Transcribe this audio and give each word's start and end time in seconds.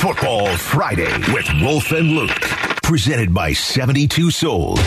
Football 0.00 0.46
Friday 0.56 1.12
with 1.34 1.46
Wolf 1.60 1.92
and 1.92 2.12
Luke. 2.12 2.40
Presented 2.82 3.34
by 3.34 3.50
72SOLD. 3.50 4.78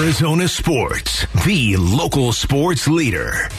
Arizona 0.00 0.48
Sports, 0.48 1.26
the 1.44 1.76
local 1.76 2.32
sports 2.32 2.88
leader. 2.88 3.50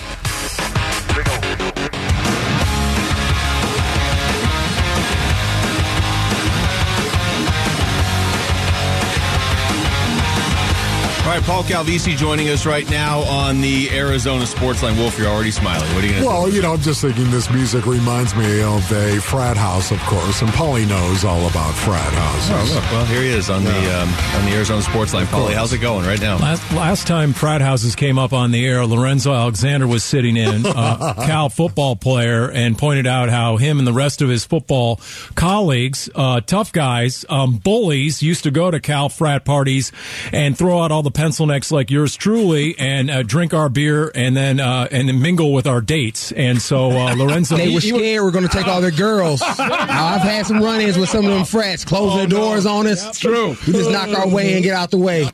Right, 11.40 11.48
Paul 11.48 11.64
Calvisi 11.64 12.18
joining 12.18 12.50
us 12.50 12.66
right 12.66 12.90
now 12.90 13.20
on 13.22 13.62
the 13.62 13.90
Arizona 13.92 14.46
Sports 14.46 14.84
Line. 14.84 14.98
Wolf, 14.98 15.18
you're 15.18 15.28
already 15.28 15.52
smiling. 15.52 15.88
What 15.94 16.04
are 16.04 16.08
you 16.08 16.14
going 16.14 16.24
to 16.24 16.28
Well, 16.28 16.50
you 16.50 16.62
know, 16.62 16.74
I'm 16.74 16.82
just 16.82 17.02
thinking 17.02 17.30
this 17.32 17.50
music 17.50 17.86
reminds 17.86 18.36
me 18.36 18.62
of 18.62 18.92
a 18.92 19.20
frat 19.22 19.56
house, 19.56 19.92
of 19.92 20.00
course, 20.00 20.42
and 20.42 20.50
Paulie 20.52 20.88
knows 20.88 21.24
all 21.24 21.48
about 21.48 21.74
frat 21.74 22.14
houses. 22.14 22.72
Oh, 22.72 22.76
look. 22.76 22.92
Well, 22.92 23.06
here 23.06 23.22
he 23.22 23.30
is 23.30 23.50
on 23.50 23.64
the 23.64 24.02
um, 24.02 24.10
on 24.36 24.46
the 24.46 24.56
Arizona 24.56 24.82
Sports 24.82 25.14
Line. 25.14 25.28
Paulie, 25.28 25.54
how's 25.54 25.74
it 25.74 25.80
going 25.80 26.06
right 26.06 26.20
now? 26.20 26.38
Last, 26.38 26.72
last 26.74 27.08
time 27.08 27.34
frat 27.34 27.62
houses 27.62 27.96
came 27.96 28.18
up 28.18 28.34
on 28.34 28.52
the 28.52 28.66
air, 28.66 28.86
Lorenzo 28.86 29.34
Alexander 29.34 29.88
was 29.88 30.04
sitting 30.04 30.36
in, 30.36 30.66
uh, 30.66 31.14
Cal 31.26 31.50
football 31.50 31.96
player, 31.96 32.50
and 32.50 32.78
pointed 32.78 33.08
out 33.08 33.30
how 33.30 33.58
him 33.58 33.78
and 33.80 33.88
the 33.88 33.94
rest 33.94 34.22
of 34.22 34.30
his 34.30 34.46
football 34.46 35.00
colleagues, 35.36 36.10
uh, 36.16 36.42
tough 36.42 36.72
guys, 36.72 37.26
um, 37.30 37.58
bullies, 37.58 38.22
used 38.22 38.44
to 38.44 38.52
go 38.52 38.72
to 38.72 38.80
Cal 38.80 39.10
frat 39.10 39.46
parties 39.46 39.92
and 40.34 40.58
throw 40.58 40.82
out 40.82 40.92
all 40.92 41.04
the 41.04 41.12
pencil 41.30 41.46
necks 41.46 41.72
like 41.72 41.92
yours 41.92 42.16
truly 42.16 42.74
and 42.80 43.12
uh, 43.12 43.22
drink 43.22 43.54
our 43.54 43.70
beer 43.70 44.12
and 44.16 44.36
then 44.36 44.60
uh, 44.60 44.88
and 44.90 45.08
then 45.08 45.22
mingle 45.22 45.54
with 45.54 45.68
our 45.68 45.80
dates. 45.80 46.32
And 46.32 46.60
so 46.60 46.90
uh, 46.90 47.14
Lorenzo, 47.18 47.56
They 47.56 47.68
he 47.70 47.76
were 47.76 47.82
scared 47.82 48.24
we're 48.24 48.32
going 48.32 48.48
to 48.48 48.52
take 48.52 48.66
all 48.66 48.82
their 48.82 48.90
girls. 48.90 49.40
I've 49.46 50.22
had 50.22 50.48
some 50.48 50.60
run-ins 50.60 50.98
with 50.98 51.08
some 51.10 51.26
of 51.26 51.32
them 51.32 51.46
frats, 51.46 51.86
close 51.86 52.16
their 52.16 52.26
doors 52.26 52.66
on 52.66 52.88
us. 52.88 53.20
True. 53.20 53.50
We 53.68 53.74
just 53.74 53.92
knock 53.92 54.10
our 54.10 54.28
way 54.28 54.56
and 54.56 54.64
get 54.64 54.74
out 54.74 54.90
the 54.90 54.98
way. 54.98 55.30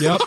Yep. 0.00 0.20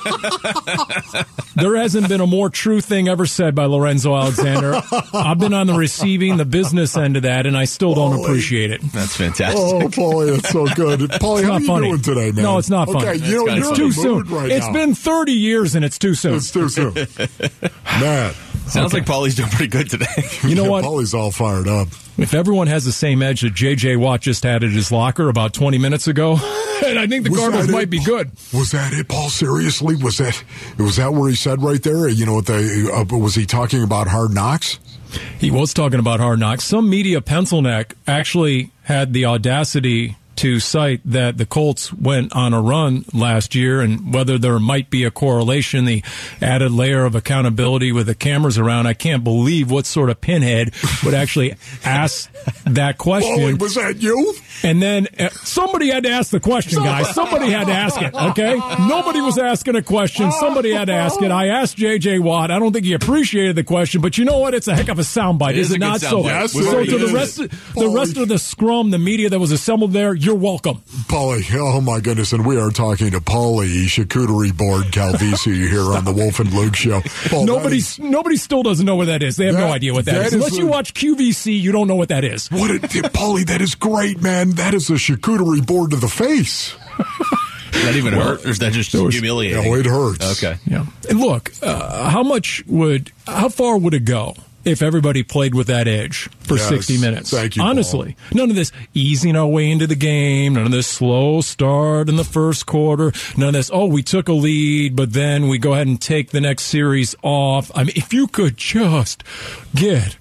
there 1.55 1.75
hasn't 1.75 2.07
been 2.09 2.21
a 2.21 2.27
more 2.27 2.49
true 2.49 2.81
thing 2.81 3.07
ever 3.07 3.25
said 3.25 3.55
by 3.55 3.65
Lorenzo 3.65 4.15
Alexander. 4.15 4.81
I've 5.13 5.39
been 5.39 5.53
on 5.53 5.67
the 5.67 5.73
receiving, 5.73 6.37
the 6.37 6.45
business 6.45 6.95
end 6.97 7.17
of 7.17 7.23
that, 7.23 7.45
and 7.45 7.57
I 7.57 7.65
still 7.65 7.93
don't 7.93 8.19
appreciate 8.23 8.71
it. 8.71 8.81
That's 8.93 9.15
fantastic. 9.15 9.59
Oh, 9.59 9.79
Paulie, 9.89 10.37
it's 10.37 10.49
so 10.49 10.65
good. 10.67 10.99
Paulie, 11.01 11.39
It's 11.39 11.47
how 11.47 11.53
not 11.53 11.61
you 11.61 11.67
funny. 11.67 11.87
doing 11.89 12.01
today, 12.01 12.31
man? 12.31 12.43
No, 12.43 12.57
it's 12.57 12.69
not 12.69 12.87
funny. 12.89 13.07
Okay, 13.07 13.15
you 13.25 13.35
know, 13.37 13.45
kinda 13.45 13.61
you're 13.61 13.69
It's 13.71 13.77
too 13.77 13.91
soon. 13.91 14.23
right 14.25 14.51
It's 14.51 14.67
now. 14.67 14.73
been 14.73 14.95
30 14.95 15.31
years 15.33 15.75
and 15.75 15.83
it's 15.85 15.99
too 15.99 16.15
soon. 16.15 16.35
It's 16.35 16.51
too 16.51 16.69
soon. 16.69 16.93
man, 17.99 18.33
Sounds 18.67 18.93
like 18.93 19.05
Paulie's 19.05 19.35
doing 19.35 19.49
pretty 19.49 19.67
good 19.67 19.89
today. 19.89 20.05
You 20.47 20.55
know 20.55 20.69
what? 20.69 20.83
Paulie's 20.83 21.13
all 21.13 21.31
fired 21.31 21.67
up. 21.67 21.87
If 22.17 22.33
everyone 22.33 22.67
has 22.67 22.85
the 22.85 22.91
same 22.91 23.21
edge 23.21 23.41
that 23.41 23.53
J.J. 23.53 23.95
Watt 23.97 24.21
just 24.21 24.43
had 24.43 24.63
at 24.63 24.69
his 24.71 24.91
locker 24.91 25.29
about 25.29 25.53
20 25.53 25.77
minutes 25.79 26.07
ago, 26.07 26.35
and 26.85 26.99
I 26.99 27.07
think 27.07 27.23
the 27.25 27.31
Was 27.31 27.39
Cardinals 27.39 27.67
that 27.67 27.73
it? 27.73 27.75
might 27.75 27.89
be 27.89 28.03
good. 28.03 28.31
Was 28.53 28.71
that 28.71 28.93
it, 28.93 29.07
Paul? 29.07 29.29
Seriously, 29.29 29.95
was 29.95 30.17
that 30.17 30.43
was 30.77 30.95
that 30.97 31.13
where 31.13 31.29
he 31.29 31.35
said 31.35 31.61
right 31.61 31.81
there? 31.81 32.07
You 32.07 32.25
know 32.25 32.35
what? 32.35 32.45
They 32.45 32.89
uh, 32.91 33.03
was 33.05 33.35
he 33.35 33.45
talking 33.45 33.83
about 33.83 34.07
hard 34.07 34.31
knocks? 34.31 34.79
He 35.39 35.51
was 35.51 35.73
talking 35.73 35.99
about 35.99 36.19
hard 36.19 36.39
knocks. 36.39 36.63
Some 36.63 36.89
media 36.89 37.21
pencil 37.21 37.61
neck 37.61 37.95
actually 38.07 38.71
had 38.83 39.13
the 39.13 39.25
audacity 39.25 40.17
to 40.37 40.59
cite 40.59 41.01
that 41.05 41.37
the 41.37 41.45
Colts 41.45 41.91
went 41.93 42.33
on 42.33 42.53
a 42.53 42.61
run 42.61 43.05
last 43.13 43.55
year 43.55 43.81
and 43.81 44.13
whether 44.13 44.37
there 44.37 44.59
might 44.59 44.89
be 44.89 45.03
a 45.03 45.11
correlation, 45.11 45.85
the 45.85 46.03
added 46.41 46.71
layer 46.71 47.05
of 47.05 47.15
accountability 47.15 47.91
with 47.91 48.07
the 48.07 48.15
cameras 48.15 48.57
around. 48.57 48.87
I 48.87 48.93
can't 48.93 49.23
believe 49.23 49.69
what 49.69 49.85
sort 49.85 50.09
of 50.09 50.21
pinhead 50.21 50.73
would 51.03 51.13
actually 51.13 51.55
ask 51.83 52.31
that 52.65 52.97
question. 52.97 53.37
Paulie, 53.37 53.59
was 53.59 53.75
that 53.75 54.01
you? 54.01 54.33
And 54.63 54.81
then 54.81 55.07
uh, 55.19 55.29
somebody 55.29 55.89
had 55.89 56.03
to 56.03 56.09
ask 56.09 56.31
the 56.31 56.39
question, 56.39 56.83
guys. 56.83 57.13
Somebody 57.13 57.51
had 57.51 57.67
to 57.67 57.73
ask 57.73 58.01
it, 58.01 58.13
okay? 58.13 58.57
Nobody 58.87 59.21
was 59.21 59.37
asking 59.37 59.75
a 59.75 59.81
question. 59.81 60.31
Somebody 60.31 60.71
had 60.71 60.85
to 60.85 60.93
ask 60.93 61.21
it. 61.21 61.31
I 61.31 61.47
asked 61.47 61.77
J.J. 61.77 62.19
Watt. 62.19 62.51
I 62.51 62.59
don't 62.59 62.71
think 62.71 62.85
he 62.85 62.93
appreciated 62.93 63.55
the 63.55 63.63
question, 63.63 64.01
but 64.01 64.17
you 64.17 64.25
know 64.25 64.39
what? 64.39 64.53
It's 64.53 64.67
a 64.67 64.75
heck 64.75 64.89
of 64.89 64.99
a 64.99 65.03
soundbite, 65.03 65.51
It 65.51 65.57
is 65.57 65.69
is 65.69 65.75
it 65.75 65.79
good 65.79 65.85
not? 65.85 66.01
So. 66.01 66.23
Yes, 66.23 66.53
so 66.53 66.83
to 66.83 66.97
the 66.97 67.13
rest, 67.13 67.39
of, 67.39 67.73
the 67.73 67.89
rest 67.89 68.17
of 68.17 68.27
the 68.27 68.37
scrum, 68.37 68.91
the 68.91 68.99
media 68.99 69.29
that 69.29 69.39
was 69.39 69.51
assembled 69.51 69.91
there, 69.91 70.13
you're 70.23 70.35
welcome. 70.35 70.77
Paulie, 71.07 71.43
oh 71.55 71.81
my 71.81 71.99
goodness, 71.99 72.31
and 72.33 72.45
we 72.45 72.57
are 72.57 72.69
talking 72.69 73.11
to 73.11 73.19
Paulie 73.19 73.85
Charcuterie 73.85 74.55
Board 74.55 74.85
Calvisi 74.85 75.67
here 75.69 75.93
on 75.93 76.05
the 76.05 76.13
Wolf 76.13 76.39
and 76.39 76.51
Luke 76.53 76.75
Show. 76.75 77.01
Paul, 77.29 77.45
Nobody, 77.45 77.69
that 77.81 77.99
is- 77.99 77.99
nobody 77.99 78.37
still 78.37 78.63
doesn't 78.63 78.85
know 78.85 78.95
what 78.95 79.07
that 79.07 79.21
is. 79.21 79.35
They 79.35 79.47
have 79.47 79.55
no 79.55 79.71
idea 79.71 79.93
what 79.93 80.05
that, 80.05 80.13
that 80.13 80.21
is. 80.27 80.27
is 80.27 80.33
Unless 80.35 80.57
you 80.57 80.67
watch 80.67 80.93
QVC, 80.93 81.59
you 81.59 81.71
don't 81.71 81.87
know 81.87 81.95
what 81.95 82.09
that 82.09 82.23
is. 82.23 82.49
what, 82.49 82.71
it, 82.71 82.81
Paulie? 82.81 83.45
That 83.45 83.61
is 83.61 83.75
great, 83.75 84.21
man. 84.21 84.51
That 84.51 84.73
is 84.73 84.89
a 84.89 84.93
charcuterie 84.93 85.65
board 85.65 85.91
to 85.91 85.97
the 85.97 86.07
face. 86.07 86.75
Does 87.71 87.85
that 87.85 87.95
even 87.95 88.13
hurt, 88.13 88.45
or 88.45 88.49
is 88.49 88.59
that 88.59 88.71
just 88.71 88.91
humiliating? 88.91 89.63
No, 89.63 89.75
it 89.75 89.85
hurts. 89.85 90.43
Okay. 90.43 90.57
Yeah. 90.65 90.85
And 91.09 91.19
look, 91.19 91.51
uh, 91.61 92.09
how 92.09 92.23
much 92.23 92.63
would, 92.67 93.11
how 93.27 93.49
far 93.49 93.77
would 93.77 93.93
it 93.93 94.05
go 94.05 94.35
if 94.65 94.81
everybody 94.81 95.23
played 95.23 95.53
with 95.55 95.67
that 95.67 95.87
edge 95.87 96.29
for 96.39 96.55
Yes. 96.57 96.69
60 96.69 96.97
minutes? 96.99 97.29
Thank 97.31 97.55
you, 97.55 97.61
Paul. 97.61 97.69
Honestly, 97.71 98.15
none 98.33 98.49
of 98.49 98.55
this 98.55 98.71
easing 98.93 99.35
our 99.35 99.47
way 99.47 99.69
into 99.69 99.87
the 99.87 99.95
game, 99.95 100.53
none 100.53 100.65
of 100.65 100.71
this 100.71 100.87
slow 100.87 101.41
start 101.41 102.09
in 102.09 102.15
the 102.15 102.23
first 102.23 102.65
quarter, 102.65 103.11
none 103.37 103.49
of 103.49 103.53
this, 103.53 103.69
oh, 103.73 103.85
we 103.85 104.03
took 104.03 104.27
a 104.29 104.33
lead, 104.33 104.95
but 104.95 105.13
then 105.13 105.47
we 105.47 105.57
go 105.57 105.73
ahead 105.73 105.87
and 105.87 105.99
take 106.01 106.29
the 106.31 106.41
next 106.41 106.63
series 106.63 107.15
off. 107.23 107.71
I 107.75 107.83
mean, 107.83 107.93
if 107.95 108.13
you 108.13 108.27
could 108.27 108.57
just 108.57 109.23
get 109.75 110.17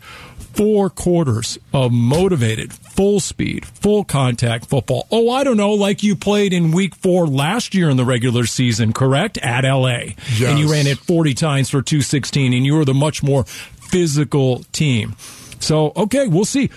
four 0.54 0.90
quarters 0.90 1.58
of 1.72 1.92
motivated, 1.92 2.72
full 2.74 3.20
speed, 3.20 3.64
full 3.64 4.04
contact 4.04 4.66
football. 4.66 5.06
Oh, 5.10 5.30
I 5.30 5.44
don't 5.44 5.56
know, 5.56 5.72
like 5.72 6.02
you 6.02 6.14
played 6.14 6.52
in 6.52 6.72
week 6.72 6.94
four 6.94 7.26
last 7.26 7.74
year 7.74 7.88
in 7.88 7.96
the 7.96 8.04
regular 8.04 8.44
season, 8.44 8.92
correct? 8.92 9.38
At 9.38 9.64
LA. 9.64 10.14
Yes. 10.36 10.42
And 10.42 10.58
you 10.58 10.70
ran 10.70 10.86
it 10.86 10.98
40 10.98 11.32
times 11.32 11.70
for 11.70 11.80
216, 11.80 12.52
and 12.52 12.66
you 12.66 12.74
were 12.74 12.84
the 12.84 12.92
much 12.92 13.22
more 13.22 13.46
physical 13.92 14.64
team. 14.72 15.14
So, 15.60 15.92
okay, 15.94 16.26
we'll 16.26 16.46
see. 16.46 16.70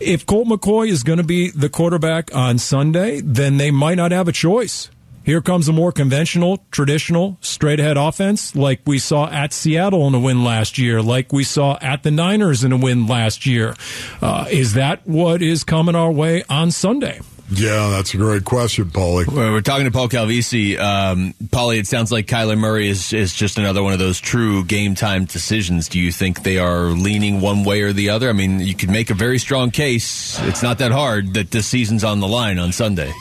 If 0.00 0.26
Colt 0.26 0.48
McCoy 0.48 0.88
is 0.88 1.02
going 1.02 1.18
to 1.18 1.24
be 1.24 1.50
the 1.50 1.68
quarterback 1.68 2.34
on 2.34 2.58
Sunday, 2.58 3.20
then 3.20 3.56
they 3.56 3.70
might 3.70 3.94
not 3.94 4.12
have 4.12 4.28
a 4.28 4.32
choice. 4.32 4.90
Here 5.22 5.40
comes 5.40 5.68
a 5.68 5.72
more 5.72 5.92
conventional, 5.92 6.64
traditional, 6.70 7.38
straight 7.40 7.78
ahead 7.78 7.96
offense 7.96 8.56
like 8.56 8.80
we 8.84 8.98
saw 8.98 9.28
at 9.30 9.52
Seattle 9.52 10.08
in 10.08 10.14
a 10.14 10.18
win 10.18 10.42
last 10.42 10.76
year, 10.76 11.00
like 11.00 11.32
we 11.32 11.44
saw 11.44 11.78
at 11.80 12.02
the 12.02 12.10
Niners 12.10 12.64
in 12.64 12.72
a 12.72 12.76
win 12.76 13.06
last 13.06 13.46
year. 13.46 13.76
Uh, 14.20 14.46
is 14.50 14.72
that 14.74 15.06
what 15.06 15.40
is 15.42 15.62
coming 15.62 15.94
our 15.94 16.10
way 16.10 16.42
on 16.48 16.70
Sunday? 16.70 17.20
Yeah, 17.52 17.90
that's 17.90 18.14
a 18.14 18.16
great 18.16 18.44
question, 18.44 18.84
Paulie. 18.86 19.26
Well, 19.26 19.52
We're 19.52 19.60
talking 19.60 19.84
to 19.84 19.90
Paul 19.90 20.08
Calvisi. 20.08 20.78
Um, 20.78 21.34
Paulie, 21.46 21.78
it 21.78 21.86
sounds 21.88 22.12
like 22.12 22.26
Kyler 22.26 22.56
Murray 22.56 22.88
is, 22.88 23.12
is 23.12 23.34
just 23.34 23.58
another 23.58 23.82
one 23.82 23.92
of 23.92 23.98
those 23.98 24.20
true 24.20 24.64
game 24.64 24.94
time 24.94 25.24
decisions. 25.24 25.88
Do 25.88 25.98
you 25.98 26.12
think 26.12 26.44
they 26.44 26.58
are 26.58 26.84
leaning 26.84 27.40
one 27.40 27.64
way 27.64 27.82
or 27.82 27.92
the 27.92 28.10
other? 28.10 28.28
I 28.28 28.32
mean, 28.32 28.60
you 28.60 28.76
could 28.76 28.90
make 28.90 29.10
a 29.10 29.14
very 29.14 29.38
strong 29.38 29.72
case. 29.72 30.38
It's 30.42 30.62
not 30.62 30.78
that 30.78 30.92
hard 30.92 31.34
that 31.34 31.50
this 31.50 31.66
season's 31.66 32.04
on 32.04 32.20
the 32.20 32.28
line 32.28 32.60
on 32.60 32.70
Sunday. 32.70 33.12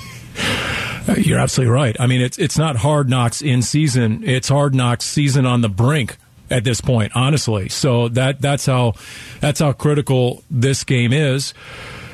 Uh, 1.07 1.15
You're 1.17 1.39
absolutely 1.39 1.73
right. 1.73 1.95
I 1.99 2.05
mean, 2.05 2.21
it's 2.21 2.37
it's 2.37 2.57
not 2.57 2.75
hard 2.75 3.09
knocks 3.09 3.41
in 3.41 3.63
season; 3.63 4.23
it's 4.23 4.47
hard 4.47 4.75
knocks 4.75 5.05
season 5.05 5.47
on 5.47 5.61
the 5.61 5.69
brink 5.69 6.17
at 6.51 6.63
this 6.63 6.81
point. 6.81 7.13
Honestly, 7.15 7.67
so 7.69 8.09
that 8.09 8.41
that's 8.41 8.67
how 8.67 8.93
that's 9.39 9.59
how 9.59 9.71
critical 9.71 10.43
this 10.51 10.83
game 10.83 11.13
is. 11.13 11.55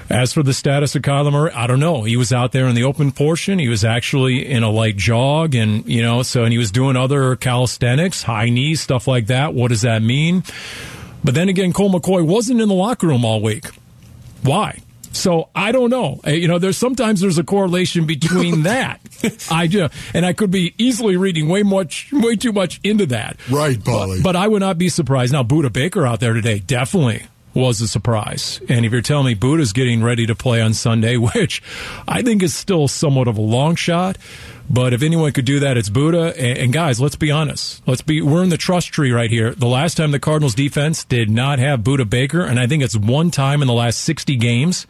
As 0.10 0.34
for 0.34 0.44
the 0.44 0.54
status 0.54 0.96
of 0.96 1.02
Kyler 1.02 1.32
Murray, 1.32 1.52
I 1.52 1.66
don't 1.66 1.80
know. 1.80 2.04
He 2.04 2.16
was 2.16 2.32
out 2.32 2.52
there 2.52 2.68
in 2.68 2.76
the 2.76 2.84
open 2.84 3.12
portion. 3.12 3.58
He 3.58 3.68
was 3.70 3.84
actually 3.84 4.46
in 4.46 4.62
a 4.62 4.70
light 4.70 4.98
jog, 4.98 5.56
and 5.56 5.84
you 5.88 6.04
know, 6.04 6.22
so 6.22 6.44
and 6.44 6.52
he 6.52 6.60
was 6.60 6.70
doing 6.72 6.96
other 6.96 7.36
calisthenics, 7.36 8.22
high 8.22 8.50
knees, 8.50 8.82
stuff 8.82 9.08
like 9.08 9.28
that. 9.28 9.54
What 9.56 9.70
does 9.70 9.82
that 9.82 10.04
mean? 10.04 10.44
But 11.24 11.34
then 11.34 11.50
again, 11.50 11.74
Colt 11.74 11.92
McCoy 11.92 12.24
wasn't 12.26 12.62
in 12.62 12.68
the 12.70 12.76
locker 12.76 13.08
room 13.08 13.26
all 13.26 13.42
week. 13.42 13.66
Why? 14.44 14.80
So 15.12 15.50
I 15.56 15.72
don't 15.72 15.90
know. 15.90 16.20
Uh, 16.28 16.32
You 16.32 16.48
know, 16.50 16.60
there's 16.60 16.78
sometimes 16.78 17.22
there's 17.22 17.40
a 17.40 17.44
correlation 17.44 18.06
between 18.06 18.64
that. 18.70 19.00
I 19.50 19.66
do, 19.66 19.88
and 20.14 20.24
I 20.24 20.34
could 20.34 20.52
be 20.52 20.76
easily 20.78 21.18
reading 21.18 21.48
way 21.48 21.64
much, 21.64 22.10
way 22.14 22.36
too 22.36 22.52
much 22.52 22.80
into 22.84 23.08
that. 23.08 23.38
Right, 23.50 23.78
Paulie. 23.78 24.18
But, 24.22 24.24
but 24.24 24.36
I 24.36 24.48
would 24.48 24.60
not 24.60 24.78
be 24.78 24.90
surprised. 24.90 25.34
Now, 25.34 25.42
Budda 25.42 25.74
Baker 25.74 26.06
out 26.06 26.20
there 26.20 26.34
today 26.34 26.60
definitely 26.60 27.24
was 27.56 27.82
a 27.82 27.88
surprise. 27.88 28.62
And 28.70 28.86
if 28.86 28.92
you're 28.92 29.02
telling 29.02 29.26
me 29.26 29.36
Budda's 29.36 29.74
getting 29.74 30.04
ready 30.04 30.28
to 30.28 30.36
play 30.36 30.62
on 30.62 30.74
Sunday, 30.74 31.18
which 31.36 31.64
I 32.08 32.22
think 32.22 32.44
is 32.44 32.54
still 32.54 32.88
somewhat 32.88 33.28
of 33.28 33.38
a 33.38 33.42
long 33.42 33.76
shot, 33.76 34.18
but 34.70 34.94
if 34.94 35.04
anyone 35.04 35.32
could 35.32 35.46
do 35.46 35.60
that, 35.60 35.78
it's 35.78 35.90
Budda. 35.90 36.34
And, 36.38 36.74
guys, 36.74 37.00
let's 37.00 37.16
be 37.16 37.30
honest. 37.30 37.82
Let's 37.88 38.02
be, 38.02 38.22
we're 38.22 38.44
in 38.44 38.50
the 38.50 38.58
trust 38.58 38.88
tree 38.88 39.12
right 39.12 39.30
here. 39.30 39.54
The 39.54 39.68
last 39.68 39.96
time 39.96 40.12
the 40.12 40.20
Cardinals 40.20 40.56
defense 40.56 41.04
did 41.04 41.30
not 41.30 41.60
have 41.60 41.82
Budda 41.82 42.10
Baker, 42.10 42.42
and 42.42 42.60
I 42.60 42.66
think 42.66 42.82
it's 42.82 42.98
one 42.98 43.30
time 43.30 43.62
in 43.62 43.68
the 43.68 43.74
last 43.74 44.02
60 44.02 44.36
games, 44.38 44.88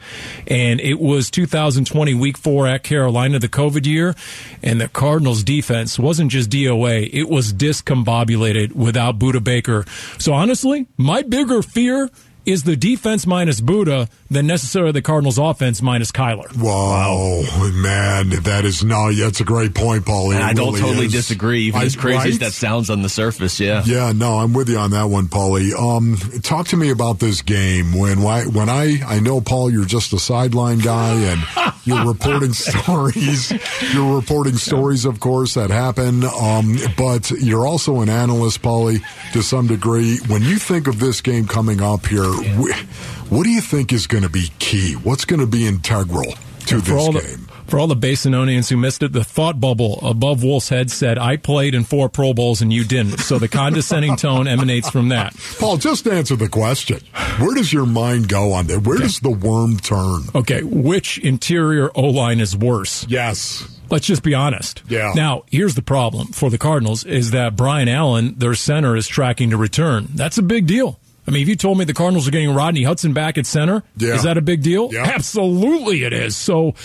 and 0.48 0.80
it 0.80 1.00
was 1.00 1.30
2020 1.30 2.14
week 2.14 2.38
four 2.38 2.68
at 2.68 2.84
Carolina, 2.84 3.38
the 3.40 3.50
COVID 3.50 3.86
year, 3.86 4.16
and 4.64 4.80
the 4.80 4.88
Cardinals 4.88 5.44
defense 5.44 6.00
wasn't 6.00 6.32
just 6.32 6.50
DOA, 6.50 7.10
it 7.12 7.28
was 7.28 7.52
discombobulated 7.52 8.74
without 8.74 9.20
Budda 9.20 9.44
Baker. 9.44 9.84
So 10.18 10.34
honestly, 10.34 10.88
my 10.98 11.22
bigger 11.22 11.62
fear 11.62 12.10
is 12.46 12.64
the 12.64 12.76
defense 12.76 13.26
minus 13.26 13.62
Budda 13.62 14.10
than 14.36 14.48
necessarily 14.48 14.92
the 14.92 15.02
Cardinals' 15.02 15.38
offense 15.38 15.82
minus 15.82 16.12
Kyler. 16.12 16.56
Wow, 16.58 17.42
man, 17.74 18.30
that 18.44 18.66
is 18.66 18.84
no. 18.84 19.12
That's 19.14 19.40
a 19.40 19.44
great 19.46 19.74
point, 19.74 20.06
Paulie. 20.06 20.36
And 20.36 20.44
I 20.44 20.54
don't 20.54 20.74
really 20.74 20.82
totally 20.82 21.06
is. 21.08 21.12
disagree, 21.14 21.62
even 21.64 21.82
I- 21.82 21.86
as 21.86 21.96
crazy 21.96 22.30
as 22.30 22.40
that 22.40 22.52
sounds 22.54 22.90
on 22.90 23.02
the 23.02 23.10
surface. 23.10 23.60
Yeah. 23.60 23.84
Yeah, 23.86 24.12
no, 24.14 24.40
I'm 24.40 24.54
with 24.54 24.70
you 24.70 24.78
on 24.78 24.92
that 24.92 25.06
one, 25.06 25.28
Paulie. 25.28 25.74
Um, 25.74 26.18
talk 26.42 26.68
to 26.70 26.78
me 26.78 26.90
about 26.92 27.20
this 27.20 27.42
game. 27.42 27.98
When 27.98 28.22
why, 28.22 28.44
when 28.46 28.70
I 28.70 29.00
I 29.08 29.20
know 29.20 29.42
Paul, 29.42 29.72
you're 29.72 29.86
just 29.86 30.12
a 30.14 30.20
sideline 30.20 30.80
guy, 30.80 31.14
and 31.14 31.74
you're 31.86 32.06
reporting 32.06 32.54
stories. 32.54 33.52
You're 33.94 34.16
reporting 34.16 34.58
stories, 34.58 35.06
of 35.06 35.20
course, 35.20 35.54
that 35.54 35.70
happen. 35.70 36.24
Um, 36.26 36.78
but 36.98 37.32
you're 37.32 37.66
also 37.66 38.02
an 38.02 38.10
analyst, 38.10 38.62
Paulie, 38.62 39.02
to 39.34 39.42
some 39.42 39.68
degree. 39.68 40.20
When 40.28 40.42
you 40.42 40.58
think 40.58 40.88
of 40.88 41.00
this 41.00 41.22
game 41.22 41.48
coming 41.48 41.82
up 41.82 42.06
here, 42.06 42.24
wh- 42.26 43.15
what 43.30 43.44
do 43.44 43.50
you 43.50 43.62
think 43.62 43.92
is 43.92 44.08
going 44.08 44.24
to 44.24 44.30
be 44.30 44.50
key? 44.60 44.94
What's 44.94 45.26
going 45.26 45.40
to 45.40 45.48
be 45.48 45.66
integral 45.68 46.34
to 46.68 46.82
this 46.82 46.88
game? 46.88 47.14
the 47.14 47.46
for 47.68 47.80
all 47.80 47.88
the 47.88 47.96
Basinonians 47.96 48.70
who 48.70 48.78
missed 48.78 49.02
it, 49.02 49.12
the 49.12 49.24
thought 49.24 49.60
bubble 49.60 50.00
above 50.04 50.44
Wolf's 50.44 50.70
head 50.70 50.92
said, 50.92 51.18
"I 51.18 51.38
played 51.38 51.74
in 51.74 51.84
four 51.84 52.10
Pro 52.10 52.34
Bowls 52.34 52.62
and 52.62 52.72
you 52.72 52.84
didn't." 52.84 53.20
So 53.20 53.40
the 53.40 53.48
condescending 53.48 54.16
tone 54.18 54.48
emanates 54.48 54.90
from 54.90 55.10
that. 55.10 55.36
Paul, 55.60 55.78
just 55.78 56.08
answer 56.08 56.36
the 56.36 56.50
question. 56.50 57.00
Where 57.40 57.56
does 57.56 57.74
your 57.74 57.86
mind 57.86 58.30
go 58.30 58.54
on 58.54 58.68
that? 58.68 58.82
Where 58.86 59.00
does 59.00 59.20
the 59.20 59.32
worm 59.32 59.78
turn? 59.78 60.24
Okay, 60.36 60.62
which 60.64 61.18
interior 61.18 61.90
O 61.96 62.04
line 62.04 62.40
is 62.40 62.56
worse? 62.56 63.06
Yes. 63.10 63.68
Let's 63.90 64.08
just 64.08 64.24
be 64.24 64.34
honest. 64.34 64.82
Yeah. 64.88 65.14
Now, 65.16 65.44
here's 65.52 65.76
the 65.76 65.82
problem 65.82 66.28
for 66.28 66.50
the 66.50 66.58
Cardinals 66.58 67.04
is 67.04 67.32
that 67.32 67.56
Brian 67.56 67.88
Allen, 67.88 68.36
their 68.38 68.56
center, 68.56 68.96
is 68.96 69.08
tracking 69.08 69.52
to 69.52 69.58
return. 69.58 70.08
That's 70.14 70.38
a 70.38 70.44
big 70.44 70.66
deal. 70.66 71.00
I 71.28 71.32
mean, 71.32 71.42
if 71.42 71.48
you 71.50 71.56
told 71.56 71.78
me 71.78 71.86
the 71.86 71.94
Cardinals 71.94 72.28
are 72.28 72.32
getting 72.32 72.54
Rodney 72.54 72.84
Hudson 72.84 73.14
back 73.14 73.38
at 73.38 73.46
center, 73.46 73.84
Yeah. 73.98 74.16
is 74.16 74.24
that 74.24 74.38
a 74.38 74.42
big 74.42 74.62
deal? 74.62 74.90
Yeah. 74.94 75.04
Absolutely 75.04 76.04
it 76.04 76.14
is. 76.14 76.36
So, 76.38 76.76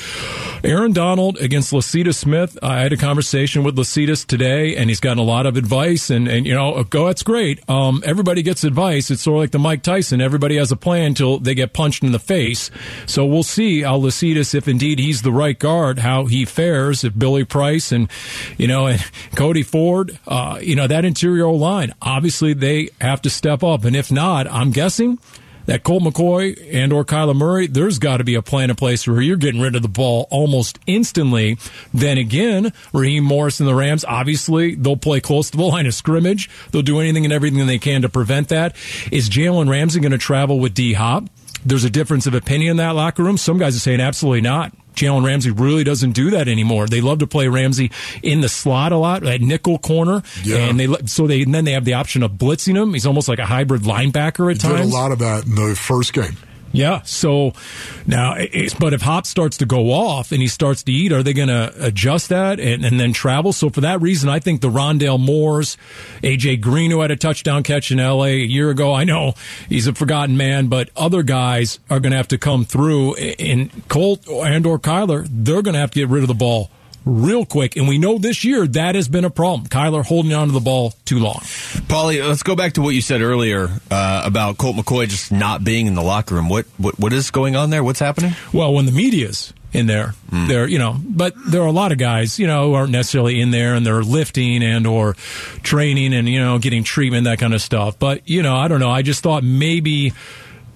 Aaron 0.64 0.92
Donald 0.92 1.38
against 1.38 1.72
Lecitus 1.72 2.14
Smith. 2.16 2.58
I 2.62 2.80
had 2.80 2.92
a 2.92 2.96
conversation 2.96 3.62
with 3.64 3.76
Lecitus 3.76 4.26
today, 4.26 4.76
and 4.76 4.88
he's 4.90 5.00
gotten 5.00 5.18
a 5.18 5.22
lot 5.22 5.46
of 5.46 5.56
advice. 5.56 6.10
And, 6.10 6.28
and 6.28 6.46
you 6.46 6.54
know, 6.54 6.82
go, 6.84 7.06
that's 7.06 7.22
great. 7.22 7.60
Um, 7.68 8.02
everybody 8.04 8.42
gets 8.42 8.64
advice. 8.64 9.10
It's 9.10 9.22
sort 9.22 9.36
of 9.36 9.40
like 9.40 9.50
the 9.50 9.58
Mike 9.58 9.82
Tyson. 9.82 10.20
Everybody 10.20 10.56
has 10.56 10.72
a 10.72 10.76
plan 10.76 11.06
until 11.06 11.38
they 11.38 11.54
get 11.54 11.72
punched 11.72 12.02
in 12.02 12.12
the 12.12 12.18
face. 12.18 12.70
So 13.06 13.24
we'll 13.26 13.42
see 13.42 13.82
how 13.82 13.98
Lecitus, 13.98 14.54
if 14.54 14.68
indeed 14.68 14.98
he's 14.98 15.22
the 15.22 15.32
right 15.32 15.58
guard, 15.58 15.98
how 15.98 16.26
he 16.26 16.44
fares. 16.44 17.04
If 17.04 17.18
Billy 17.18 17.44
Price 17.44 17.92
and, 17.92 18.08
you 18.58 18.66
know, 18.68 18.86
and 18.86 19.02
Cody 19.36 19.62
Ford, 19.62 20.18
uh, 20.26 20.58
you 20.62 20.76
know, 20.76 20.86
that 20.86 21.04
interior 21.04 21.48
line, 21.50 21.92
obviously 22.02 22.52
they 22.54 22.90
have 23.00 23.22
to 23.22 23.30
step 23.30 23.62
up. 23.62 23.84
And 23.84 23.96
if 23.96 24.10
not, 24.12 24.29
I'm 24.30 24.70
guessing 24.70 25.18
that 25.66 25.84
Colt 25.84 26.02
McCoy 26.02 26.74
and 26.74 26.92
or 26.92 27.04
Kyler 27.04 27.36
Murray, 27.36 27.66
there's 27.66 27.98
got 27.98 28.16
to 28.16 28.24
be 28.24 28.34
a 28.34 28.42
plan 28.42 28.70
in 28.70 28.76
place 28.76 29.06
where 29.06 29.20
you're 29.20 29.36
getting 29.36 29.60
rid 29.60 29.76
of 29.76 29.82
the 29.82 29.88
ball 29.88 30.26
almost 30.30 30.78
instantly. 30.86 31.58
Then 31.94 32.18
again, 32.18 32.72
Raheem 32.92 33.24
Morris 33.24 33.60
and 33.60 33.68
the 33.68 33.74
Rams, 33.74 34.04
obviously, 34.04 34.74
they'll 34.74 34.96
play 34.96 35.20
close 35.20 35.50
to 35.50 35.56
the 35.56 35.64
line 35.64 35.86
of 35.86 35.94
scrimmage. 35.94 36.50
They'll 36.70 36.82
do 36.82 37.00
anything 37.00 37.24
and 37.24 37.32
everything 37.32 37.64
they 37.66 37.78
can 37.78 38.02
to 38.02 38.08
prevent 38.08 38.48
that. 38.48 38.74
Is 39.12 39.28
Jalen 39.30 39.68
Ramsey 39.68 40.00
going 40.00 40.12
to 40.12 40.18
travel 40.18 40.58
with 40.58 40.74
D 40.74 40.94
Hop? 40.94 41.24
There's 41.64 41.84
a 41.84 41.90
difference 41.90 42.26
of 42.26 42.34
opinion 42.34 42.72
in 42.72 42.76
that 42.78 42.90
locker 42.96 43.22
room. 43.22 43.36
Some 43.36 43.58
guys 43.58 43.76
are 43.76 43.80
saying 43.80 44.00
absolutely 44.00 44.40
not. 44.40 44.72
Jalen 45.00 45.24
Ramsey 45.24 45.50
really 45.50 45.82
doesn't 45.84 46.12
do 46.12 46.30
that 46.30 46.46
anymore. 46.48 46.86
They 46.86 47.00
love 47.00 47.18
to 47.20 47.26
play 47.26 47.48
Ramsey 47.48 47.90
in 48.22 48.40
the 48.40 48.48
slot 48.48 48.92
a 48.92 48.96
lot, 48.96 49.26
at 49.26 49.40
nickel 49.40 49.78
corner, 49.78 50.22
Yeah. 50.44 50.58
and 50.58 50.78
they 50.78 50.86
so 51.06 51.26
they 51.26 51.42
and 51.42 51.54
then 51.54 51.64
they 51.64 51.72
have 51.72 51.84
the 51.84 51.94
option 51.94 52.22
of 52.22 52.32
blitzing 52.32 52.80
him. 52.80 52.92
He's 52.92 53.06
almost 53.06 53.28
like 53.28 53.38
a 53.38 53.46
hybrid 53.46 53.82
linebacker 53.82 54.52
at 54.54 54.60
times. 54.60 54.80
Did 54.80 54.92
a 54.92 54.96
lot 54.96 55.12
of 55.12 55.18
that 55.20 55.46
in 55.46 55.54
the 55.54 55.74
first 55.74 56.12
game. 56.12 56.36
Yeah. 56.72 57.02
So 57.02 57.52
now, 58.06 58.36
but 58.78 58.92
if 58.92 59.02
Hop 59.02 59.26
starts 59.26 59.56
to 59.58 59.66
go 59.66 59.92
off 59.92 60.30
and 60.30 60.40
he 60.40 60.48
starts 60.48 60.82
to 60.84 60.92
eat, 60.92 61.12
are 61.12 61.22
they 61.22 61.32
going 61.32 61.48
to 61.48 61.72
adjust 61.78 62.28
that 62.28 62.60
and, 62.60 62.84
and 62.84 63.00
then 63.00 63.12
travel? 63.12 63.52
So 63.52 63.70
for 63.70 63.80
that 63.80 64.00
reason, 64.00 64.28
I 64.28 64.38
think 64.38 64.60
the 64.60 64.68
Rondale 64.68 65.18
Moores, 65.18 65.76
AJ 66.22 66.60
Green, 66.60 66.90
who 66.90 67.00
had 67.00 67.10
a 67.10 67.16
touchdown 67.16 67.62
catch 67.62 67.90
in 67.90 67.98
LA 67.98 68.24
a 68.24 68.36
year 68.36 68.70
ago, 68.70 68.94
I 68.94 69.04
know 69.04 69.34
he's 69.68 69.86
a 69.86 69.94
forgotten 69.94 70.36
man, 70.36 70.68
but 70.68 70.90
other 70.96 71.22
guys 71.22 71.80
are 71.90 71.98
going 71.98 72.12
to 72.12 72.16
have 72.16 72.28
to 72.28 72.38
come 72.38 72.64
through. 72.64 73.16
In 73.16 73.70
Colt 73.88 74.28
and 74.28 74.64
or 74.64 74.78
Kyler, 74.78 75.26
they're 75.28 75.62
going 75.62 75.74
to 75.74 75.80
have 75.80 75.90
to 75.92 75.98
get 75.98 76.08
rid 76.08 76.22
of 76.22 76.28
the 76.28 76.34
ball 76.34 76.70
real 77.04 77.44
quick. 77.44 77.76
And 77.76 77.88
we 77.88 77.98
know 77.98 78.18
this 78.18 78.44
year 78.44 78.66
that 78.66 78.94
has 78.94 79.08
been 79.08 79.24
a 79.24 79.30
problem. 79.30 79.68
Kyler 79.68 80.04
holding 80.04 80.32
on 80.32 80.48
to 80.48 80.52
the 80.52 80.60
ball 80.60 80.94
too 81.04 81.18
long. 81.18 81.40
Paulie, 81.88 82.26
let's 82.26 82.42
go 82.42 82.54
back 82.54 82.74
to 82.74 82.82
what 82.82 82.90
you 82.94 83.00
said 83.00 83.20
earlier 83.20 83.68
uh, 83.90 84.22
about 84.24 84.58
Colt 84.58 84.76
McCoy 84.76 85.08
just 85.08 85.32
not 85.32 85.64
being 85.64 85.86
in 85.86 85.94
the 85.94 86.02
locker 86.02 86.34
room. 86.34 86.48
What, 86.48 86.66
what 86.76 86.98
what 86.98 87.12
is 87.12 87.30
going 87.30 87.56
on 87.56 87.70
there? 87.70 87.82
What's 87.82 88.00
happening? 88.00 88.32
Well, 88.52 88.74
when 88.74 88.86
the 88.86 88.92
media's 88.92 89.52
in 89.72 89.86
there, 89.86 90.14
there, 90.32 90.66
you 90.66 90.78
know, 90.78 90.96
but 91.04 91.32
there 91.46 91.62
are 91.62 91.66
a 91.66 91.72
lot 91.72 91.92
of 91.92 91.98
guys, 91.98 92.40
you 92.40 92.46
know, 92.48 92.68
who 92.68 92.74
aren't 92.74 92.90
necessarily 92.90 93.40
in 93.40 93.52
there 93.52 93.74
and 93.74 93.86
they're 93.86 94.02
lifting 94.02 94.64
and 94.64 94.84
or 94.84 95.14
training 95.62 96.12
and, 96.12 96.28
you 96.28 96.40
know, 96.40 96.58
getting 96.58 96.82
treatment, 96.82 97.24
that 97.24 97.38
kind 97.38 97.54
of 97.54 97.62
stuff. 97.62 97.96
But, 97.96 98.28
you 98.28 98.42
know, 98.42 98.56
I 98.56 98.66
don't 98.66 98.80
know. 98.80 98.90
I 98.90 99.02
just 99.02 99.22
thought 99.22 99.44
maybe 99.44 100.12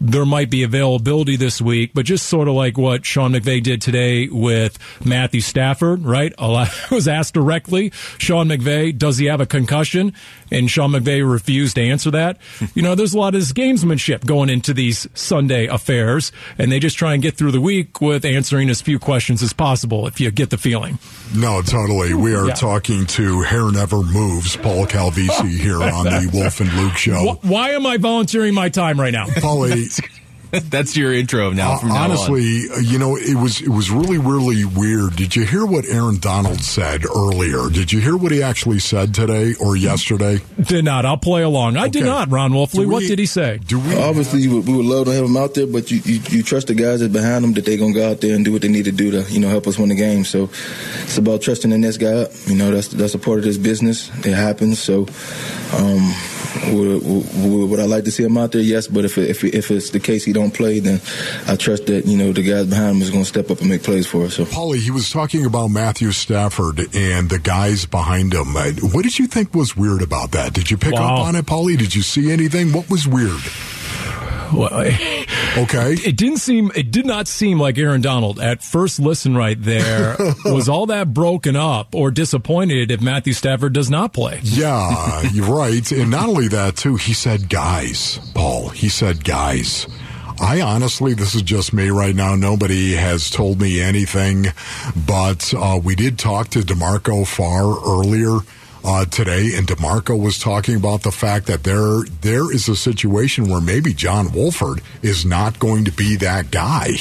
there 0.00 0.24
might 0.26 0.50
be 0.50 0.62
availability 0.62 1.36
this 1.36 1.60
week, 1.62 1.92
but 1.94 2.04
just 2.04 2.26
sort 2.26 2.48
of 2.48 2.54
like 2.54 2.76
what 2.76 3.04
Sean 3.06 3.32
McVay 3.32 3.62
did 3.62 3.80
today 3.80 4.28
with 4.28 4.78
Matthew 5.04 5.40
Stafford, 5.40 6.04
right? 6.04 6.32
A 6.38 6.48
lot 6.48 6.68
was 6.90 7.08
asked 7.08 7.34
directly, 7.34 7.90
Sean 8.18 8.48
McVay, 8.48 8.96
does 8.96 9.18
he 9.18 9.26
have 9.26 9.40
a 9.40 9.46
concussion? 9.46 10.12
And 10.50 10.70
Sean 10.70 10.90
McVay 10.92 11.28
refused 11.28 11.76
to 11.76 11.82
answer 11.82 12.10
that. 12.12 12.38
You 12.74 12.82
know, 12.82 12.94
there's 12.94 13.14
a 13.14 13.18
lot 13.18 13.34
of 13.34 13.40
this 13.40 13.52
gamesmanship 13.52 14.24
going 14.26 14.50
into 14.50 14.72
these 14.74 15.08
Sunday 15.14 15.66
affairs, 15.66 16.30
and 16.58 16.70
they 16.70 16.78
just 16.78 16.96
try 16.96 17.14
and 17.14 17.22
get 17.22 17.36
through 17.36 17.50
the 17.52 17.60
week 17.60 18.00
with 18.00 18.24
answering 18.24 18.68
as 18.70 18.80
few 18.80 18.98
questions 18.98 19.42
as 19.42 19.52
possible, 19.52 20.06
if 20.06 20.20
you 20.20 20.30
get 20.30 20.50
the 20.50 20.58
feeling. 20.58 20.98
No, 21.34 21.62
totally. 21.62 22.14
We 22.14 22.34
are 22.34 22.46
Yeah. 22.48 22.54
talking 22.54 23.06
to 23.06 23.40
Hair 23.42 23.72
Never 23.72 24.02
Moves, 24.02 24.56
Paul 24.56 24.86
Calvisi 24.86 25.58
here 25.58 25.82
on 25.82 26.04
the 26.04 26.30
Wolf 26.34 26.60
and 26.60 26.72
Luke 26.74 26.96
show. 26.96 27.34
Wh- 27.42 27.44
Why 27.44 27.70
am 27.70 27.86
I 27.86 27.96
volunteering 27.96 28.54
my 28.54 28.68
time 28.68 29.00
right 29.00 29.12
now? 29.12 29.26
Paulie, 29.26 29.83
please. 29.84 30.00
That's 30.70 30.96
your 30.96 31.12
intro 31.12 31.50
now. 31.52 31.72
uh, 31.74 31.78
From 31.78 31.88
now 31.90 32.04
honestly, 32.04 32.64
uh, 32.70 32.78
you 32.78 32.98
know, 32.98 33.16
it 33.16 33.34
was 33.36 33.60
it 33.60 33.68
was 33.68 33.90
really 33.90 34.18
really 34.18 34.64
weird. 34.64 35.16
Did 35.16 35.34
you 35.36 35.44
hear 35.44 35.64
what 35.66 35.84
Aaron 35.86 36.18
Donald 36.18 36.60
said 36.62 37.04
earlier? 37.04 37.68
Did 37.70 37.92
you 37.92 38.00
hear 38.00 38.16
what 38.16 38.32
he 38.32 38.42
actually 38.42 38.78
said 38.78 39.14
today 39.14 39.54
or 39.60 39.76
yesterday? 39.76 40.40
Did 40.60 40.84
not. 40.84 41.04
I'll 41.06 41.16
play 41.16 41.42
along. 41.42 41.76
I 41.76 41.88
did 41.88 42.04
not, 42.04 42.30
Ron 42.30 42.52
Wolfley. 42.52 42.84
Do 42.84 42.88
what 42.88 43.00
did 43.02 43.18
he 43.18 43.26
say? 43.26 43.58
Do 43.58 43.78
we? 43.80 43.94
Obviously, 43.96 44.40
you 44.40 44.56
would, 44.56 44.66
we 44.68 44.76
would 44.76 44.86
love 44.86 45.06
to 45.06 45.12
have 45.12 45.24
him 45.24 45.36
out 45.36 45.54
there, 45.54 45.66
but 45.66 45.90
you, 45.90 45.98
you, 46.04 46.20
you 46.30 46.42
trust 46.42 46.68
the 46.68 46.74
guys 46.74 47.00
that 47.00 47.12
behind 47.12 47.44
them 47.44 47.52
that 47.54 47.64
they're 47.64 47.78
gonna 47.78 47.92
go 47.94 48.10
out 48.10 48.20
there 48.20 48.34
and 48.34 48.44
do 48.44 48.52
what 48.52 48.62
they 48.62 48.68
need 48.68 48.84
to 48.84 48.92
do 48.92 49.10
to 49.10 49.22
you 49.32 49.40
know 49.40 49.48
help 49.48 49.66
us 49.66 49.78
win 49.78 49.88
the 49.88 49.94
game. 49.94 50.24
So 50.24 50.44
it's 51.04 51.18
about 51.18 51.42
trusting 51.42 51.70
the 51.70 51.78
next 51.78 51.98
guy 51.98 52.12
up. 52.12 52.30
You 52.46 52.54
know 52.56 52.70
that's 52.70 52.88
that's 52.88 53.14
a 53.14 53.18
part 53.18 53.38
of 53.38 53.44
this 53.44 53.58
business. 53.58 54.08
It 54.24 54.34
happens. 54.34 54.78
So 54.78 55.06
um, 55.72 56.14
would, 56.72 57.02
would, 57.04 57.70
would 57.70 57.80
I 57.80 57.84
like 57.86 58.04
to 58.04 58.10
see 58.10 58.22
him 58.24 58.36
out 58.38 58.52
there? 58.52 58.60
Yes, 58.62 58.86
but 58.88 59.04
if 59.04 59.18
if 59.18 59.44
if 59.44 59.70
it's 59.70 59.90
the 59.90 60.00
case 60.00 60.24
he 60.24 60.32
don't 60.32 60.43
play, 60.50 60.80
then 60.80 61.00
I 61.46 61.56
trust 61.56 61.86
that 61.86 62.06
you 62.06 62.16
know 62.16 62.32
the 62.32 62.42
guys 62.42 62.66
behind 62.66 62.96
him 62.96 63.02
is 63.02 63.10
gonna 63.10 63.24
step 63.24 63.50
up 63.50 63.60
and 63.60 63.68
make 63.70 63.82
plays 63.82 64.06
for 64.06 64.24
us. 64.24 64.34
So. 64.34 64.44
Paulie, 64.44 64.80
he 64.82 64.90
was 64.90 65.10
talking 65.10 65.44
about 65.46 65.68
Matthew 65.68 66.12
Stafford 66.12 66.80
and 66.94 67.30
the 67.30 67.38
guys 67.38 67.86
behind 67.86 68.34
him. 68.34 68.56
Uh, 68.56 68.70
What 68.92 69.02
did 69.04 69.18
you 69.18 69.26
think 69.26 69.54
was 69.54 69.76
weird 69.76 70.02
about 70.02 70.32
that? 70.32 70.52
Did 70.52 70.70
you 70.70 70.76
pick 70.76 70.92
Wow. 70.94 71.14
up 71.16 71.20
on 71.26 71.36
it, 71.36 71.46
Paulie? 71.46 71.78
Did 71.78 71.94
you 71.94 72.02
see 72.02 72.30
anything? 72.32 72.72
What 72.72 72.88
was 72.90 73.06
weird? 73.06 73.40
Well, 74.52 74.70
Okay. 75.56 75.94
it 76.04 76.16
didn't 76.16 76.36
seem 76.38 76.70
it 76.76 76.90
did 76.90 77.06
not 77.06 77.26
seem 77.26 77.58
like 77.58 77.76
Aaron 77.78 78.00
Donald 78.02 78.38
at 78.38 78.62
first 78.62 79.00
listen 79.00 79.36
right 79.36 79.60
there 79.60 80.16
was 80.44 80.68
all 80.68 80.86
that 80.86 81.12
broken 81.12 81.56
up 81.56 81.94
or 81.94 82.10
disappointed 82.10 82.90
if 82.90 83.00
Matthew 83.00 83.32
Stafford 83.32 83.72
does 83.72 83.90
not 83.90 84.12
play. 84.12 84.40
Yeah, 84.42 85.22
you're 85.32 85.46
right. 85.46 85.90
And 85.90 86.10
not 86.10 86.28
only 86.28 86.48
that, 86.48 86.76
too, 86.76 86.96
he 86.96 87.14
said 87.14 87.48
guys, 87.48 88.20
Paul. 88.34 88.68
He 88.68 88.88
said 88.88 89.24
guys. 89.24 89.86
I 90.40 90.60
honestly, 90.60 91.14
this 91.14 91.34
is 91.34 91.42
just 91.42 91.72
me 91.72 91.90
right 91.90 92.14
now. 92.14 92.34
Nobody 92.34 92.94
has 92.94 93.30
told 93.30 93.60
me 93.60 93.80
anything, 93.80 94.46
but 95.06 95.54
uh, 95.56 95.80
we 95.82 95.94
did 95.94 96.18
talk 96.18 96.48
to 96.50 96.60
DeMarco 96.60 97.26
Farr 97.26 97.78
earlier 97.84 98.40
uh, 98.84 99.04
today, 99.06 99.52
and 99.54 99.66
DeMarco 99.66 100.20
was 100.20 100.38
talking 100.38 100.76
about 100.76 101.02
the 101.02 101.12
fact 101.12 101.46
that 101.46 101.62
there 101.62 102.02
there 102.20 102.52
is 102.52 102.68
a 102.68 102.76
situation 102.76 103.48
where 103.48 103.60
maybe 103.60 103.94
John 103.94 104.32
Wolford 104.32 104.82
is 105.02 105.24
not 105.24 105.58
going 105.58 105.84
to 105.86 105.92
be 105.92 106.16
that 106.16 106.50
guy. 106.50 106.96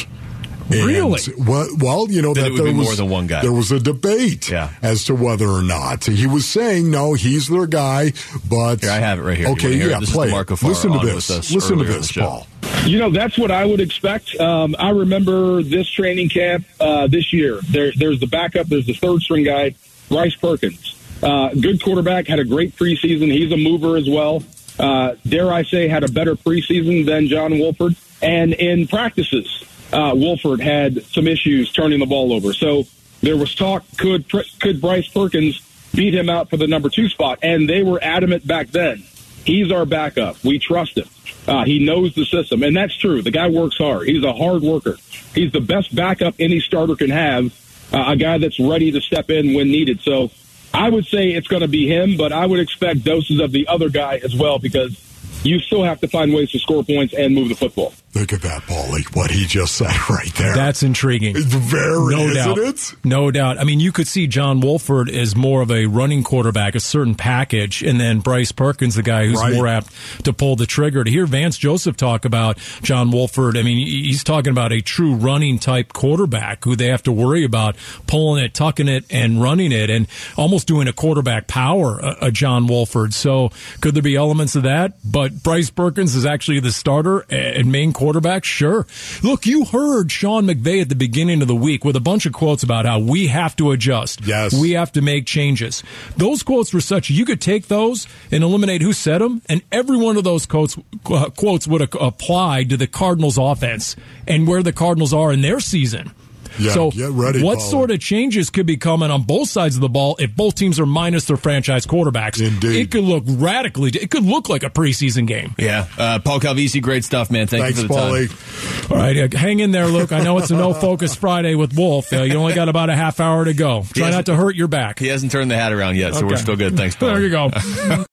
And, 0.79 0.87
Really? 0.87 1.21
well, 1.37 1.67
well, 1.79 2.07
you 2.09 2.21
know 2.21 2.33
That 2.33 2.41
that, 2.41 2.47
it 2.47 2.51
would 2.51 2.59
there 2.59 2.71
be 2.73 2.77
was 2.79 2.87
more 2.87 2.95
than 2.95 3.09
one 3.09 3.27
guy. 3.27 3.41
There 3.41 3.51
was 3.51 3.71
a 3.71 3.79
debate 3.79 4.49
Yeah. 4.49 4.69
as 4.81 5.03
to 5.05 5.15
whether 5.15 5.47
or 5.47 5.61
not 5.63 6.05
he 6.05 6.27
was 6.27 6.45
saying 6.47 6.89
no, 6.91 7.13
he's 7.13 7.47
their 7.47 7.67
guy. 7.67 8.13
But 8.49 8.81
Here, 8.81 8.91
I 8.91 8.99
have 8.99 9.19
it 9.19 9.23
right 9.23 9.37
here. 9.37 9.47
Okay, 9.49 9.71
wanna 9.71 9.83
it? 9.85 9.89
yeah, 9.91 9.99
This 9.99 10.11
play 10.11 10.29
DeMarco 10.31 10.61
Listen 10.63 10.91
to 10.93 10.99
this. 11.05 11.29
with 11.29 11.51
Listen 11.51 11.77
to 11.79 11.83
this. 11.85 12.11
Paul. 12.11 12.47
You 12.85 12.99
know, 12.99 13.09
that's 13.11 13.37
what 13.37 13.51
I 13.51 13.65
would 13.65 13.79
expect. 13.79 14.35
Um, 14.39 14.75
I 14.79 14.89
remember 14.89 15.61
this 15.63 15.87
training 15.89 16.29
camp 16.29 16.65
uh, 16.79 17.07
this 17.07 17.31
year. 17.33 17.59
There, 17.69 17.91
there's 17.95 18.19
the 18.19 18.27
backup. 18.27 18.67
There's 18.67 18.85
the 18.85 18.93
third 18.93 19.21
string 19.21 19.43
guy, 19.45 19.75
Bryce 20.09 20.35
Perkins. 20.35 20.95
Uh, 21.21 21.49
good 21.53 21.81
quarterback. 21.81 22.27
Had 22.27 22.39
a 22.39 22.43
great 22.45 22.75
preseason. 22.75 23.31
He's 23.31 23.51
a 23.51 23.57
mover 23.57 23.95
as 23.97 24.09
well. 24.09 24.43
uh, 24.79 25.13
dare 25.27 25.53
I 25.53 25.63
say, 25.63 25.87
had 25.87 26.03
a 26.03 26.11
better 26.11 26.35
preseason 26.35 27.05
than 27.05 27.27
John 27.27 27.57
Wolford. 27.59 27.95
And 28.21 28.53
in 28.53 28.87
practices, 28.87 29.63
uh, 29.93 30.13
Wolford 30.15 30.59
had 30.59 31.05
some 31.05 31.27
issues 31.27 31.71
turning 31.71 31.99
the 31.99 32.05
ball 32.05 32.33
over. 32.33 32.53
So 32.53 32.85
there 33.21 33.37
was 33.37 33.53
talk 33.55 33.83
could 33.97 34.25
could 34.59 34.81
Bryce 34.81 35.07
Perkins 35.07 35.61
beat 35.93 36.13
him 36.13 36.29
out 36.29 36.49
for 36.49 36.57
the 36.57 36.67
number 36.67 36.89
two 36.89 37.07
spot, 37.07 37.39
and 37.43 37.69
they 37.69 37.83
were 37.83 38.03
adamant 38.03 38.45
back 38.45 38.69
then. 38.69 39.03
He's 39.45 39.71
our 39.71 39.85
backup. 39.85 40.43
We 40.43 40.59
trust 40.59 40.97
him. 40.97 41.07
Uh, 41.47 41.65
he 41.65 41.83
knows 41.83 42.15
the 42.15 42.25
system, 42.25 42.63
and 42.63 42.75
that's 42.75 42.95
true. 42.95 43.21
The 43.21 43.31
guy 43.31 43.49
works 43.49 43.77
hard. 43.77 44.07
He's 44.07 44.23
a 44.23 44.33
hard 44.33 44.61
worker. 44.61 44.97
He's 45.35 45.51
the 45.51 45.61
best 45.61 45.93
backup 45.93 46.35
any 46.39 46.59
starter 46.59 46.95
can 46.95 47.09
have. 47.09 47.53
Uh, 47.91 48.05
a 48.07 48.15
guy 48.15 48.37
that's 48.39 48.59
ready 48.59 48.91
to 48.91 49.01
step 49.01 49.29
in 49.29 49.53
when 49.53 49.67
needed. 49.67 50.01
So 50.01 50.31
I 50.73 50.89
would 50.89 51.05
say 51.05 51.31
it's 51.31 51.47
going 51.47 51.61
to 51.61 51.67
be 51.67 51.87
him, 51.87 52.17
but 52.17 52.31
I 52.31 52.45
would 52.45 52.59
expect 52.59 53.03
doses 53.03 53.39
of 53.39 53.51
the 53.51 53.67
other 53.67 53.89
guy 53.89 54.19
as 54.23 54.35
well 54.35 54.57
because 54.57 54.99
you 55.43 55.59
still 55.59 55.83
have 55.83 55.99
to 56.01 56.07
find 56.07 56.33
ways 56.33 56.51
to 56.51 56.59
score 56.59 56.83
points 56.83 57.13
and 57.13 57.35
move 57.35 57.49
the 57.49 57.55
football. 57.55 57.93
Look 58.15 58.31
at 58.31 58.43
that, 58.43 58.61
Paulie. 58.63 59.03
What 59.15 59.31
he 59.31 59.45
just 59.45 59.75
said 59.75 59.91
right 60.09 60.31
there. 60.35 60.53
That's 60.53 60.83
intriguing. 60.83 61.35
It's 61.35 61.45
very, 61.45 62.15
no 62.15 62.31
doubt. 62.31 62.57
It? 62.59 62.95
No 63.03 63.31
doubt. 63.31 63.57
I 63.57 63.63
mean, 63.63 63.79
you 63.79 63.91
could 63.91 64.07
see 64.07 64.27
John 64.27 64.59
Wolford 64.59 65.09
as 65.09 65.35
more 65.35 65.61
of 65.61 65.71
a 65.71 65.87
running 65.87 66.23
quarterback, 66.23 66.75
a 66.75 66.79
certain 66.79 67.15
package, 67.15 67.81
and 67.81 67.99
then 67.99 68.19
Bryce 68.19 68.51
Perkins, 68.51 68.93
the 68.95 69.01
guy 69.01 69.25
who's 69.25 69.39
right. 69.39 69.53
more 69.53 69.67
apt 69.67 69.91
to 70.25 70.33
pull 70.33 70.55
the 70.55 70.67
trigger. 70.67 71.03
To 71.03 71.09
hear 71.09 71.25
Vance 71.25 71.57
Joseph 71.57 71.97
talk 71.97 72.23
about 72.23 72.59
John 72.83 73.09
Wolford, 73.09 73.57
I 73.57 73.63
mean, 73.63 73.85
he's 73.87 74.23
talking 74.23 74.51
about 74.51 74.71
a 74.71 74.81
true 74.81 75.15
running 75.15 75.57
type 75.57 75.91
quarterback 75.91 76.63
who 76.65 76.75
they 76.75 76.87
have 76.87 77.01
to 77.03 77.11
worry 77.11 77.43
about 77.43 77.75
pulling 78.05 78.43
it, 78.43 78.53
tucking 78.53 78.89
it, 78.89 79.05
and 79.09 79.41
running 79.41 79.71
it, 79.71 79.89
and 79.89 80.07
almost 80.37 80.67
doing 80.67 80.87
a 80.87 80.93
quarterback 80.93 81.47
power, 81.47 81.99
a, 81.99 82.27
a 82.27 82.31
John 82.31 82.67
Wolford. 82.67 83.15
So 83.15 83.49
could 83.81 83.95
there 83.95 84.03
be 84.03 84.15
elements 84.15 84.55
of 84.55 84.63
that? 84.63 84.93
But 85.03 85.41
Bryce 85.41 85.71
Perkins 85.71 86.13
is 86.13 86.27
actually 86.27 86.59
the 86.59 86.71
starter 86.71 87.25
and 87.31 87.71
main 87.71 87.91
quarterback 87.91 88.02
quarterback? 88.03 88.43
Sure. 88.43 88.85
Look, 89.21 89.45
you 89.45 89.63
heard 89.63 90.11
Sean 90.11 90.45
McVay 90.45 90.81
at 90.81 90.89
the 90.89 90.95
beginning 90.95 91.41
of 91.41 91.47
the 91.47 91.55
week 91.55 91.85
with 91.85 91.95
a 91.95 92.01
bunch 92.01 92.25
of 92.25 92.33
quotes 92.33 92.61
about 92.61 92.85
how 92.85 92.99
we 92.99 93.27
have 93.27 93.55
to 93.55 93.71
adjust. 93.71 94.25
Yes. 94.25 94.53
We 94.53 94.71
have 94.71 94.91
to 94.93 95.01
make 95.01 95.25
changes. 95.25 95.83
Those 96.17 96.43
quotes 96.43 96.73
were 96.73 96.81
such, 96.81 97.09
you 97.09 97.23
could 97.23 97.39
take 97.39 97.67
those 97.67 98.05
and 98.29 98.43
eliminate 98.43 98.81
who 98.81 98.91
said 98.91 99.21
them, 99.21 99.41
and 99.47 99.61
every 99.71 99.97
one 99.97 100.17
of 100.17 100.25
those 100.25 100.45
quotes, 100.45 100.77
uh, 101.05 101.29
quotes 101.29 101.65
would 101.65 101.81
apply 101.81 102.65
to 102.65 102.75
the 102.75 102.87
Cardinals 102.87 103.37
offense 103.37 103.95
and 104.27 104.47
where 104.47 104.63
the 104.63 104.73
Cardinals 104.73 105.13
are 105.13 105.31
in 105.31 105.41
their 105.41 105.61
season. 105.61 106.11
Yeah, 106.59 106.71
so, 106.73 106.91
ready, 106.91 107.41
what 107.41 107.57
Paul. 107.59 107.69
sort 107.69 107.91
of 107.91 107.99
changes 107.99 108.49
could 108.49 108.65
be 108.65 108.77
coming 108.77 109.09
on 109.11 109.23
both 109.23 109.49
sides 109.49 109.75
of 109.75 109.81
the 109.81 109.89
ball 109.89 110.15
if 110.19 110.35
both 110.35 110.55
teams 110.55 110.79
are 110.79 110.85
minus 110.85 111.25
their 111.25 111.37
franchise 111.37 111.85
quarterbacks? 111.85 112.41
Indeed. 112.45 112.75
It 112.81 112.91
could 112.91 113.03
look 113.03 113.23
radically, 113.27 113.89
it 113.91 114.11
could 114.11 114.23
look 114.23 114.49
like 114.49 114.63
a 114.63 114.69
preseason 114.69 115.25
game. 115.27 115.55
Yeah. 115.57 115.87
Uh, 115.97 116.19
Paul 116.19 116.39
Calvisi, 116.39 116.81
great 116.81 117.03
stuff, 117.03 117.31
man. 117.31 117.47
Thank 117.47 117.63
Thanks, 117.63 117.81
you 117.81 117.87
for 117.87 117.93
the 117.93 117.99
Paulie. 117.99 118.87
time. 118.87 118.91
All 118.91 118.97
right, 118.97 119.17
uh, 119.33 119.37
hang 119.37 119.59
in 119.59 119.71
there, 119.71 119.87
Luke. 119.87 120.11
I 120.11 120.21
know 120.23 120.37
it's 120.37 120.51
a 120.51 120.55
no 120.55 120.73
focus 120.73 121.15
Friday 121.15 121.55
with 121.55 121.75
Wolf. 121.77 122.11
Uh, 122.13 122.21
you 122.23 122.35
only 122.35 122.53
got 122.53 122.69
about 122.69 122.89
a 122.89 122.95
half 122.95 123.19
hour 123.19 123.45
to 123.45 123.53
go. 123.53 123.83
Try 123.93 124.11
not 124.11 124.25
to 124.27 124.35
hurt 124.35 124.55
your 124.55 124.67
back. 124.67 124.99
He 124.99 125.07
hasn't 125.07 125.31
turned 125.31 125.49
the 125.49 125.55
hat 125.55 125.73
around 125.73 125.95
yet, 125.95 126.13
so 126.13 126.19
Okay. 126.19 126.27
we're 126.27 126.37
still 126.37 126.55
good. 126.55 126.77
Thanks, 126.77 126.95
Paul. 126.97 127.09
There 127.09 127.21
you 127.21 127.29
go. 127.29 127.49